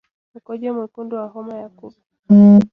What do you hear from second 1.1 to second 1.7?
wa homa ya